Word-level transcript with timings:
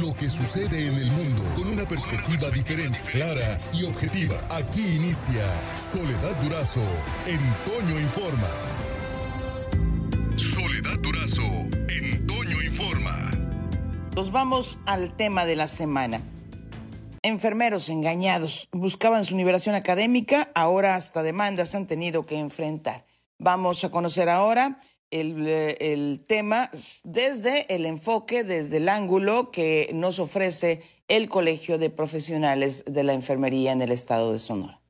lo 0.00 0.14
que 0.14 0.30
sucede 0.30 0.86
en 0.86 0.94
el 0.94 1.10
mundo 1.10 1.42
con 1.54 1.68
una 1.68 1.84
perspectiva 1.84 2.48
diferente, 2.50 2.98
clara 3.10 3.60
y 3.74 3.84
objetiva. 3.84 4.34
Aquí 4.50 4.96
inicia 4.96 5.44
Soledad 5.76 6.34
Durazo 6.42 6.80
en 7.26 7.38
Toño 7.66 8.00
Informa. 8.00 8.48
Soledad 10.36 10.98
Durazo 11.00 11.42
en 11.88 12.26
Toño 12.26 12.62
Informa. 12.62 13.30
Nos 14.16 14.32
vamos 14.32 14.78
al 14.86 15.14
tema 15.14 15.44
de 15.44 15.56
la 15.56 15.68
semana. 15.68 16.22
Enfermeros 17.22 17.88
engañados 17.90 18.68
buscaban 18.72 19.24
su 19.24 19.36
liberación 19.36 19.74
académica, 19.74 20.50
ahora 20.54 20.96
hasta 20.96 21.22
demandas 21.22 21.74
han 21.74 21.86
tenido 21.86 22.24
que 22.24 22.38
enfrentar. 22.38 23.04
Vamos 23.38 23.84
a 23.84 23.90
conocer 23.90 24.28
ahora 24.28 24.78
el, 25.12 25.46
eh, 25.46 25.76
el, 25.80 26.24
tema 26.26 26.70
desde 27.04 27.72
el 27.72 27.86
enfoque, 27.86 28.42
desde 28.42 28.78
el 28.78 28.88
ángulo 28.88 29.52
que 29.52 29.90
nos 29.94 30.18
ofrece 30.18 30.82
el 31.08 31.28
Colegio 31.28 31.78
de 31.78 31.90
Profesionales 31.90 32.84
de 32.86 33.04
la 33.04 33.12
Enfermería 33.12 33.72
en 33.72 33.82
el 33.82 33.92
Estado 33.92 34.32
de 34.32 34.38
Sonora. 34.38 34.81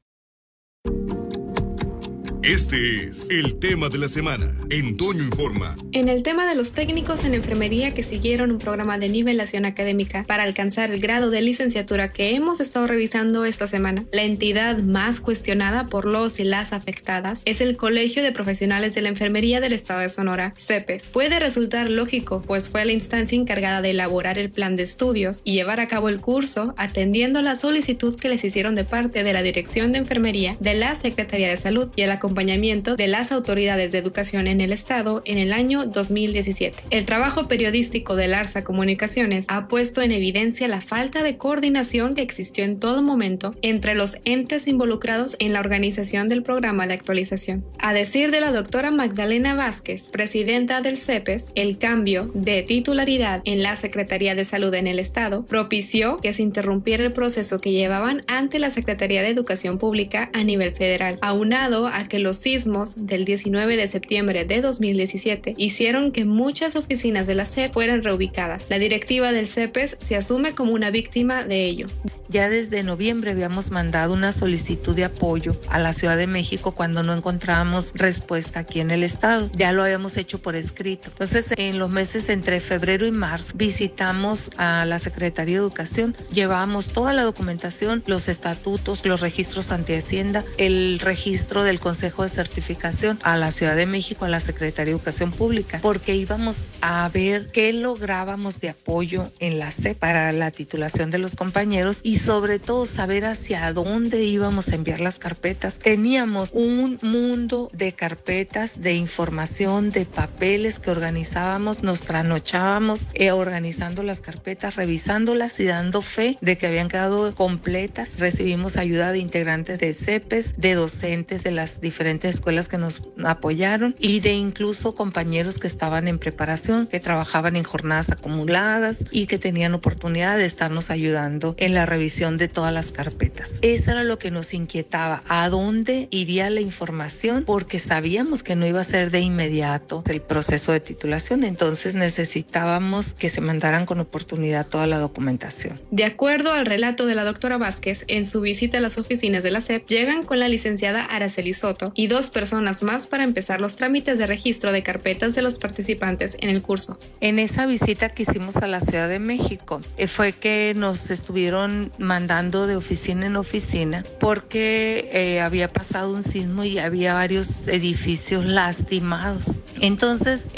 Este 2.52 3.04
es 3.04 3.30
el 3.30 3.58
tema 3.58 3.88
de 3.88 3.96
la 3.96 4.10
semana 4.10 4.54
en 4.68 4.98
Toño 4.98 5.22
Informa. 5.22 5.74
En 5.92 6.08
el 6.08 6.22
tema 6.22 6.46
de 6.46 6.54
los 6.54 6.72
técnicos 6.72 7.24
en 7.24 7.32
enfermería 7.32 7.94
que 7.94 8.02
siguieron 8.02 8.50
un 8.50 8.58
programa 8.58 8.98
de 8.98 9.08
nivelación 9.08 9.64
académica 9.64 10.24
para 10.28 10.42
alcanzar 10.42 10.90
el 10.90 11.00
grado 11.00 11.30
de 11.30 11.40
licenciatura 11.40 12.12
que 12.12 12.34
hemos 12.34 12.60
estado 12.60 12.86
revisando 12.86 13.46
esta 13.46 13.66
semana, 13.66 14.04
la 14.12 14.24
entidad 14.24 14.76
más 14.76 15.20
cuestionada 15.20 15.86
por 15.86 16.04
los 16.04 16.40
y 16.40 16.44
las 16.44 16.74
afectadas 16.74 17.40
es 17.46 17.62
el 17.62 17.78
Colegio 17.78 18.22
de 18.22 18.32
Profesionales 18.32 18.92
de 18.92 19.00
la 19.00 19.08
Enfermería 19.08 19.62
del 19.62 19.72
Estado 19.72 20.00
de 20.00 20.10
Sonora, 20.10 20.52
CEPES. 20.54 21.04
Puede 21.04 21.38
resultar 21.38 21.88
lógico, 21.88 22.42
pues 22.46 22.68
fue 22.68 22.84
la 22.84 22.92
instancia 22.92 23.38
encargada 23.38 23.80
de 23.80 23.92
elaborar 23.92 24.38
el 24.38 24.50
plan 24.50 24.76
de 24.76 24.82
estudios 24.82 25.40
y 25.44 25.54
llevar 25.54 25.80
a 25.80 25.88
cabo 25.88 26.10
el 26.10 26.20
curso 26.20 26.74
atendiendo 26.76 27.40
la 27.40 27.56
solicitud 27.56 28.14
que 28.14 28.28
les 28.28 28.44
hicieron 28.44 28.74
de 28.74 28.84
parte 28.84 29.22
de 29.24 29.32
la 29.32 29.42
Dirección 29.42 29.92
de 29.92 30.00
Enfermería 30.00 30.58
de 30.60 30.74
la 30.74 30.94
Secretaría 30.94 31.48
de 31.48 31.56
Salud 31.56 31.88
y 31.96 32.02
el 32.02 32.10
acompañamiento 32.10 32.41
de 32.42 33.06
las 33.06 33.30
autoridades 33.30 33.92
de 33.92 33.98
educación 33.98 34.48
en 34.48 34.60
el 34.60 34.72
Estado 34.72 35.22
en 35.26 35.38
el 35.38 35.52
año 35.52 35.86
2017. 35.86 36.82
El 36.90 37.04
trabajo 37.04 37.46
periodístico 37.46 38.16
de 38.16 38.26
Larsa 38.26 38.64
Comunicaciones 38.64 39.44
ha 39.46 39.68
puesto 39.68 40.02
en 40.02 40.10
evidencia 40.10 40.66
la 40.66 40.80
falta 40.80 41.22
de 41.22 41.38
coordinación 41.38 42.16
que 42.16 42.22
existió 42.22 42.64
en 42.64 42.80
todo 42.80 43.00
momento 43.00 43.54
entre 43.62 43.94
los 43.94 44.16
entes 44.24 44.66
involucrados 44.66 45.36
en 45.38 45.52
la 45.52 45.60
organización 45.60 46.28
del 46.28 46.42
programa 46.42 46.88
de 46.88 46.94
actualización. 46.94 47.64
A 47.78 47.94
decir 47.94 48.32
de 48.32 48.40
la 48.40 48.50
doctora 48.50 48.90
Magdalena 48.90 49.54
Vázquez, 49.54 50.08
presidenta 50.10 50.80
del 50.80 50.98
CEPES, 50.98 51.52
el 51.54 51.78
cambio 51.78 52.28
de 52.34 52.64
titularidad 52.64 53.40
en 53.44 53.62
la 53.62 53.76
Secretaría 53.76 54.34
de 54.34 54.44
Salud 54.44 54.74
en 54.74 54.88
el 54.88 54.98
Estado 54.98 55.46
propició 55.46 56.16
que 56.18 56.32
se 56.32 56.42
interrumpiera 56.42 57.04
el 57.04 57.12
proceso 57.12 57.60
que 57.60 57.70
llevaban 57.70 58.24
ante 58.26 58.58
la 58.58 58.70
Secretaría 58.70 59.22
de 59.22 59.28
Educación 59.28 59.78
Pública 59.78 60.28
a 60.32 60.42
nivel 60.42 60.74
federal, 60.74 61.20
aunado 61.22 61.86
a 61.86 62.02
que 62.02 62.18
los 62.18 62.31
sismos 62.38 63.06
del 63.06 63.24
19 63.24 63.76
de 63.76 63.88
septiembre 63.88 64.44
de 64.44 64.60
2017 64.60 65.54
hicieron 65.56 66.12
que 66.12 66.24
muchas 66.24 66.76
oficinas 66.76 67.26
de 67.26 67.34
la 67.34 67.46
CEP 67.46 67.72
fueran 67.72 68.02
reubicadas. 68.02 68.70
La 68.70 68.78
directiva 68.78 69.32
del 69.32 69.46
CEPES 69.46 69.96
se 70.00 70.16
asume 70.16 70.54
como 70.54 70.72
una 70.72 70.90
víctima 70.90 71.44
de 71.44 71.66
ello. 71.66 71.86
Ya 72.32 72.48
desde 72.48 72.82
noviembre 72.82 73.32
habíamos 73.32 73.70
mandado 73.70 74.14
una 74.14 74.32
solicitud 74.32 74.96
de 74.96 75.04
apoyo 75.04 75.54
a 75.68 75.78
la 75.78 75.92
Ciudad 75.92 76.16
de 76.16 76.26
México 76.26 76.72
cuando 76.72 77.02
no 77.02 77.12
encontrábamos 77.12 77.92
respuesta 77.94 78.60
aquí 78.60 78.80
en 78.80 78.90
el 78.90 79.02
estado. 79.02 79.50
Ya 79.52 79.72
lo 79.72 79.82
habíamos 79.82 80.16
hecho 80.16 80.40
por 80.40 80.56
escrito. 80.56 81.10
Entonces, 81.10 81.52
en 81.58 81.78
los 81.78 81.90
meses 81.90 82.30
entre 82.30 82.60
febrero 82.60 83.06
y 83.06 83.10
marzo 83.10 83.52
visitamos 83.54 84.50
a 84.56 84.86
la 84.86 84.98
Secretaría 84.98 85.56
de 85.56 85.62
Educación, 85.62 86.16
llevábamos 86.32 86.88
toda 86.88 87.12
la 87.12 87.24
documentación, 87.24 88.02
los 88.06 88.30
estatutos, 88.30 89.04
los 89.04 89.20
registros 89.20 89.70
ante 89.70 89.98
Hacienda, 89.98 90.46
el 90.56 91.00
registro 91.00 91.64
del 91.64 91.80
Consejo 91.80 92.22
de 92.22 92.30
Certificación 92.30 93.18
a 93.24 93.36
la 93.36 93.52
Ciudad 93.52 93.76
de 93.76 93.84
México, 93.84 94.24
a 94.24 94.30
la 94.30 94.40
Secretaría 94.40 94.94
de 94.94 94.98
Educación 94.98 95.32
Pública, 95.32 95.80
porque 95.82 96.14
íbamos 96.14 96.70
a 96.80 97.06
ver 97.10 97.50
qué 97.52 97.74
lográbamos 97.74 98.58
de 98.58 98.70
apoyo 98.70 99.30
en 99.38 99.58
la 99.58 99.70
C 99.70 99.94
para 99.94 100.32
la 100.32 100.50
titulación 100.50 101.10
de 101.10 101.18
los 101.18 101.34
compañeros 101.34 102.00
y 102.02 102.21
sobre 102.24 102.60
todo 102.60 102.86
saber 102.86 103.24
hacia 103.24 103.72
dónde 103.72 104.22
íbamos 104.22 104.68
a 104.68 104.76
enviar 104.76 105.00
las 105.00 105.18
carpetas. 105.18 105.80
Teníamos 105.80 106.50
un 106.52 107.00
mundo 107.02 107.68
de 107.72 107.92
carpetas, 107.92 108.80
de 108.80 108.94
información, 108.94 109.90
de 109.90 110.06
papeles 110.06 110.78
que 110.78 110.92
organizábamos, 110.92 111.82
nos 111.82 112.02
tranochábamos 112.02 113.08
eh, 113.14 113.32
organizando 113.32 114.04
las 114.04 114.20
carpetas, 114.20 114.76
revisándolas 114.76 115.58
y 115.58 115.64
dando 115.64 116.00
fe 116.00 116.38
de 116.40 116.56
que 116.56 116.68
habían 116.68 116.88
quedado 116.88 117.34
completas. 117.34 118.20
Recibimos 118.20 118.76
ayuda 118.76 119.10
de 119.10 119.18
integrantes 119.18 119.80
de 119.80 119.92
CEPES, 119.92 120.54
de 120.56 120.76
docentes 120.76 121.42
de 121.42 121.50
las 121.50 121.80
diferentes 121.80 122.36
escuelas 122.36 122.68
que 122.68 122.78
nos 122.78 123.02
apoyaron 123.24 123.96
y 123.98 124.20
de 124.20 124.34
incluso 124.34 124.94
compañeros 124.94 125.58
que 125.58 125.66
estaban 125.66 126.06
en 126.06 126.20
preparación, 126.20 126.86
que 126.86 127.00
trabajaban 127.00 127.56
en 127.56 127.64
jornadas 127.64 128.12
acumuladas 128.12 129.04
y 129.10 129.26
que 129.26 129.40
tenían 129.40 129.74
oportunidad 129.74 130.36
de 130.36 130.44
estarnos 130.44 130.90
ayudando 130.90 131.56
en 131.58 131.74
la 131.74 131.84
revisión 131.84 132.01
de 132.02 132.48
todas 132.48 132.74
las 132.74 132.90
carpetas. 132.90 133.60
Eso 133.62 133.92
era 133.92 134.02
lo 134.02 134.18
que 134.18 134.32
nos 134.32 134.54
inquietaba, 134.54 135.22
a 135.28 135.48
dónde 135.48 136.08
iría 136.10 136.50
la 136.50 136.60
información, 136.60 137.44
porque 137.46 137.78
sabíamos 137.78 138.42
que 138.42 138.56
no 138.56 138.66
iba 138.66 138.80
a 138.80 138.84
ser 138.84 139.12
de 139.12 139.20
inmediato 139.20 140.02
el 140.08 140.20
proceso 140.20 140.72
de 140.72 140.80
titulación, 140.80 141.44
entonces 141.44 141.94
necesitábamos 141.94 143.12
que 143.12 143.28
se 143.28 143.40
mandaran 143.40 143.86
con 143.86 144.00
oportunidad 144.00 144.66
toda 144.66 144.88
la 144.88 144.98
documentación. 144.98 145.80
De 145.92 146.04
acuerdo 146.04 146.52
al 146.52 146.66
relato 146.66 147.06
de 147.06 147.14
la 147.14 147.22
doctora 147.22 147.56
Vázquez, 147.56 148.04
en 148.08 148.26
su 148.26 148.40
visita 148.40 148.78
a 148.78 148.80
las 148.80 148.98
oficinas 148.98 149.44
de 149.44 149.52
la 149.52 149.60
SEP, 149.60 149.86
llegan 149.86 150.24
con 150.24 150.40
la 150.40 150.48
licenciada 150.48 151.04
Araceli 151.04 151.52
Soto 151.52 151.92
y 151.94 152.08
dos 152.08 152.30
personas 152.30 152.82
más 152.82 153.06
para 153.06 153.22
empezar 153.22 153.60
los 153.60 153.76
trámites 153.76 154.18
de 154.18 154.26
registro 154.26 154.72
de 154.72 154.82
carpetas 154.82 155.36
de 155.36 155.42
los 155.42 155.54
participantes 155.54 156.36
en 156.40 156.50
el 156.50 156.62
curso. 156.62 156.98
En 157.20 157.38
esa 157.38 157.66
visita 157.66 158.08
que 158.08 158.24
hicimos 158.24 158.56
a 158.56 158.66
la 158.66 158.80
Ciudad 158.80 159.08
de 159.08 159.20
México, 159.20 159.80
eh, 159.96 160.08
fue 160.08 160.32
que 160.32 160.74
nos 160.76 161.12
estuvieron 161.12 161.91
mandando 161.98 162.66
de 162.66 162.76
oficina 162.76 163.26
en 163.26 163.36
oficina 163.36 164.04
porque 164.18 165.10
eh, 165.12 165.40
había 165.40 165.68
pasado 165.68 166.12
un 166.12 166.22
sismo 166.22 166.64
y 166.64 166.78
había 166.78 167.14
varios 167.14 167.68
edificios 167.68 168.44
lastimados. 168.44 169.60
Entonces 169.80 170.48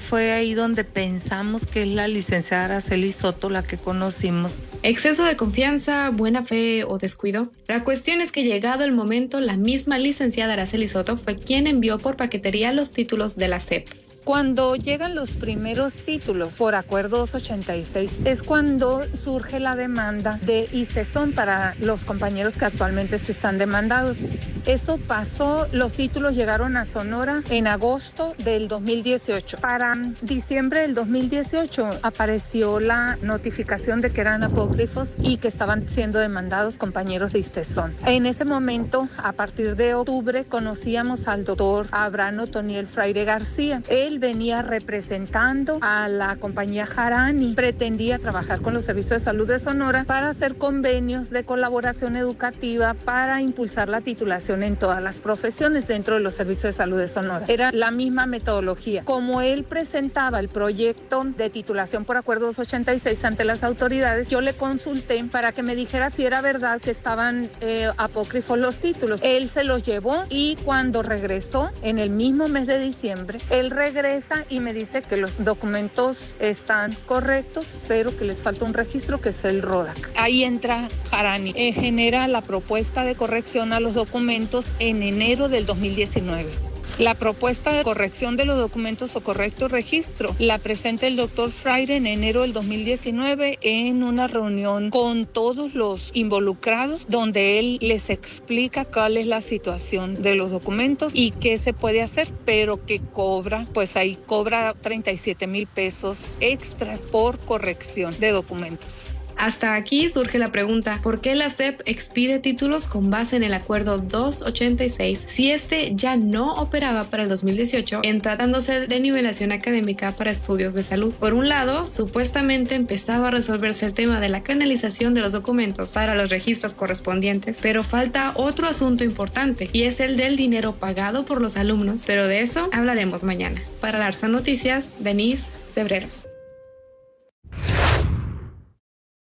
fue 0.00 0.32
ahí 0.32 0.54
donde 0.54 0.84
pensamos 0.84 1.66
que 1.66 1.82
es 1.82 1.88
la 1.88 2.08
licenciada 2.08 2.66
Araceli 2.66 3.12
Soto 3.12 3.50
la 3.50 3.62
que 3.62 3.76
conocimos. 3.76 4.60
¿Exceso 4.82 5.24
de 5.24 5.36
confianza, 5.36 6.10
buena 6.10 6.42
fe 6.42 6.84
o 6.84 6.98
descuido? 6.98 7.50
La 7.66 7.84
cuestión 7.84 8.20
es 8.20 8.32
que 8.32 8.44
llegado 8.44 8.84
el 8.84 8.92
momento, 8.92 9.40
la 9.40 9.56
misma 9.56 9.98
licenciada 9.98 10.52
Araceli 10.52 10.88
Soto 10.88 11.16
fue 11.16 11.36
quien 11.36 11.66
envió 11.66 11.98
por 11.98 12.16
paquetería 12.16 12.72
los 12.72 12.92
títulos 12.92 13.36
de 13.36 13.48
la 13.48 13.60
CEP. 13.60 14.03
Cuando 14.24 14.74
llegan 14.74 15.14
los 15.14 15.32
primeros 15.32 15.98
títulos 15.98 16.54
por 16.54 16.74
Acuerdo 16.74 17.18
286 17.18 18.20
es 18.24 18.42
cuando 18.42 19.02
surge 19.14 19.60
la 19.60 19.76
demanda 19.76 20.38
de 20.40 20.66
ICESON 20.72 21.32
para 21.32 21.74
los 21.78 22.00
compañeros 22.00 22.54
que 22.54 22.64
actualmente 22.64 23.18
se 23.18 23.32
están 23.32 23.58
demandados. 23.58 24.16
Eso 24.64 24.96
pasó, 24.96 25.66
los 25.72 25.92
títulos 25.92 26.34
llegaron 26.34 26.78
a 26.78 26.86
Sonora 26.86 27.42
en 27.50 27.66
agosto 27.66 28.34
del 28.38 28.66
2018. 28.66 29.58
Para 29.58 29.94
diciembre 30.22 30.80
del 30.80 30.94
2018 30.94 32.00
apareció 32.02 32.80
la 32.80 33.18
notificación 33.20 34.00
de 34.00 34.10
que 34.10 34.22
eran 34.22 34.42
apócrifos 34.42 35.16
y 35.18 35.36
que 35.36 35.48
estaban 35.48 35.86
siendo 35.86 36.18
demandados 36.18 36.78
compañeros 36.78 37.32
de 37.32 37.40
ICESON. 37.40 37.94
En 38.06 38.24
ese 38.24 38.46
momento, 38.46 39.06
a 39.18 39.32
partir 39.32 39.76
de 39.76 39.92
octubre, 39.92 40.46
conocíamos 40.46 41.28
al 41.28 41.44
doctor 41.44 41.86
Abrano 41.90 42.46
Toniel 42.46 42.86
Fraire 42.86 43.26
García. 43.26 43.82
Él 43.88 44.13
venía 44.18 44.62
representando 44.62 45.78
a 45.80 46.08
la 46.08 46.36
compañía 46.36 46.86
Jarani. 46.86 47.54
Pretendía 47.54 48.18
trabajar 48.18 48.60
con 48.60 48.74
los 48.74 48.84
servicios 48.84 49.20
de 49.20 49.24
salud 49.24 49.48
de 49.48 49.58
Sonora 49.58 50.04
para 50.04 50.28
hacer 50.28 50.56
convenios 50.56 51.30
de 51.30 51.44
colaboración 51.44 52.16
educativa 52.16 52.94
para 52.94 53.40
impulsar 53.40 53.88
la 53.88 54.00
titulación 54.00 54.62
en 54.62 54.76
todas 54.76 55.02
las 55.02 55.16
profesiones 55.16 55.88
dentro 55.88 56.14
de 56.14 56.20
los 56.20 56.34
servicios 56.34 56.64
de 56.64 56.72
salud 56.72 56.98
de 56.98 57.08
Sonora. 57.08 57.44
Era 57.48 57.72
la 57.72 57.90
misma 57.90 58.26
metodología. 58.26 59.04
Como 59.04 59.40
él 59.40 59.64
presentaba 59.64 60.40
el 60.40 60.48
proyecto 60.48 61.24
de 61.24 61.50
titulación 61.50 62.04
por 62.04 62.16
acuerdo 62.16 62.46
286 62.46 63.24
ante 63.24 63.44
las 63.44 63.64
autoridades, 63.64 64.28
yo 64.28 64.40
le 64.40 64.54
consulté 64.54 65.24
para 65.30 65.52
que 65.52 65.62
me 65.62 65.74
dijera 65.74 66.10
si 66.10 66.24
era 66.26 66.40
verdad 66.40 66.80
que 66.80 66.90
estaban 66.90 67.50
eh, 67.60 67.88
apócrifos 67.96 68.58
los 68.58 68.76
títulos. 68.76 69.20
Él 69.22 69.48
se 69.48 69.64
los 69.64 69.82
llevó 69.82 70.24
y 70.28 70.56
cuando 70.64 71.02
regresó 71.02 71.70
en 71.82 71.98
el 71.98 72.10
mismo 72.10 72.48
mes 72.48 72.66
de 72.66 72.78
diciembre, 72.78 73.38
él 73.50 73.70
regresó 73.70 74.03
y 74.50 74.60
me 74.60 74.74
dice 74.74 75.00
que 75.00 75.16
los 75.16 75.42
documentos 75.44 76.34
están 76.38 76.94
correctos, 77.06 77.78
pero 77.88 78.14
que 78.14 78.26
les 78.26 78.42
falta 78.42 78.66
un 78.66 78.74
registro 78.74 79.18
que 79.18 79.30
es 79.30 79.44
el 79.44 79.62
RODAC. 79.62 80.12
Ahí 80.16 80.44
entra 80.44 80.88
Jarani, 81.10 81.54
eh, 81.56 81.72
genera 81.72 82.28
la 82.28 82.42
propuesta 82.42 83.04
de 83.04 83.14
corrección 83.14 83.72
a 83.72 83.80
los 83.80 83.94
documentos 83.94 84.66
en 84.78 85.02
enero 85.02 85.48
del 85.48 85.64
2019 85.64 86.63
La 86.98 87.16
propuesta 87.16 87.72
de 87.72 87.82
corrección 87.82 88.36
de 88.36 88.44
los 88.44 88.56
documentos 88.56 89.16
o 89.16 89.20
correcto 89.20 89.66
registro 89.66 90.36
la 90.38 90.58
presenta 90.58 91.08
el 91.08 91.16
doctor 91.16 91.50
Freire 91.50 91.96
en 91.96 92.06
enero 92.06 92.42
del 92.42 92.52
2019 92.52 93.58
en 93.62 94.04
una 94.04 94.28
reunión 94.28 94.90
con 94.90 95.26
todos 95.26 95.74
los 95.74 96.12
involucrados 96.14 97.06
donde 97.08 97.58
él 97.58 97.78
les 97.80 98.10
explica 98.10 98.84
cuál 98.84 99.16
es 99.16 99.26
la 99.26 99.40
situación 99.40 100.22
de 100.22 100.36
los 100.36 100.52
documentos 100.52 101.10
y 101.16 101.32
qué 101.32 101.58
se 101.58 101.72
puede 101.72 102.00
hacer, 102.00 102.28
pero 102.44 102.86
que 102.86 103.00
cobra, 103.00 103.66
pues 103.74 103.96
ahí 103.96 104.16
cobra 104.26 104.72
37 104.80 105.48
mil 105.48 105.66
pesos 105.66 106.36
extras 106.38 107.08
por 107.10 107.40
corrección 107.40 108.14
de 108.20 108.30
documentos. 108.30 109.10
Hasta 109.36 109.74
aquí 109.74 110.08
surge 110.08 110.38
la 110.38 110.52
pregunta, 110.52 111.00
¿por 111.02 111.20
qué 111.20 111.34
la 111.34 111.50
SEP 111.50 111.80
expide 111.86 112.38
títulos 112.38 112.88
con 112.88 113.10
base 113.10 113.36
en 113.36 113.42
el 113.42 113.54
acuerdo 113.54 113.98
286 113.98 115.24
si 115.26 115.50
este 115.50 115.92
ya 115.94 116.16
no 116.16 116.54
operaba 116.54 117.04
para 117.04 117.24
el 117.24 117.28
2018 117.28 118.00
en 118.02 118.20
tratándose 118.20 118.86
de 118.86 119.00
nivelación 119.00 119.52
académica 119.52 120.12
para 120.12 120.30
estudios 120.30 120.74
de 120.74 120.82
salud? 120.82 121.12
Por 121.14 121.34
un 121.34 121.48
lado, 121.48 121.86
supuestamente 121.86 122.74
empezaba 122.74 123.28
a 123.28 123.30
resolverse 123.30 123.86
el 123.86 123.94
tema 123.94 124.20
de 124.20 124.28
la 124.28 124.42
canalización 124.42 125.14
de 125.14 125.20
los 125.20 125.32
documentos 125.32 125.92
para 125.92 126.14
los 126.14 126.30
registros 126.30 126.74
correspondientes, 126.74 127.58
pero 127.60 127.82
falta 127.82 128.32
otro 128.34 128.66
asunto 128.66 129.04
importante 129.04 129.68
y 129.72 129.82
es 129.84 130.00
el 130.00 130.16
del 130.16 130.36
dinero 130.36 130.74
pagado 130.74 131.24
por 131.24 131.40
los 131.40 131.56
alumnos, 131.56 132.04
pero 132.06 132.26
de 132.26 132.40
eso 132.40 132.68
hablaremos 132.72 133.22
mañana. 133.22 133.62
Para 133.80 133.98
Larsa 133.98 134.28
Noticias, 134.28 134.90
Denise 134.98 135.50
Cebreros. 135.66 136.33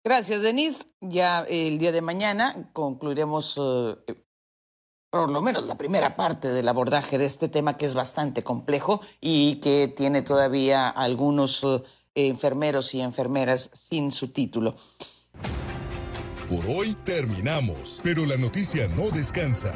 Gracias, 0.10 0.42
Denise. 0.42 0.86
Ya 1.02 1.42
el 1.42 1.78
día 1.78 1.92
de 1.92 2.02
mañana 2.02 2.72
concluiremos 2.74 3.60
eh, 3.62 4.16
por 5.12 5.30
lo 5.30 5.40
menos 5.40 5.68
la 5.68 5.78
primera 5.78 6.16
parte 6.16 6.48
del 6.48 6.68
abordaje 6.68 7.20
de 7.20 7.28
este 7.28 7.48
tema 7.48 7.78
que 7.78 7.86
es 7.86 7.94
bastante 7.94 8.44
complejo 8.44 9.02
y 9.22 9.58
que 9.58 9.88
tiene 9.88 10.24
todavía 10.24 10.90
algunos 10.90 11.64
eh, 11.64 11.84
enfermeros 12.16 12.96
y 12.96 13.02
enfermeras 13.02 13.70
sin 13.76 14.12
su 14.12 14.30
título. 14.30 14.76
Por 16.48 16.66
hoy 16.76 16.96
terminamos, 17.06 18.02
pero 18.04 18.26
la 18.26 18.38
noticia 18.38 18.88
no 18.88 19.12
descansa. 19.12 19.76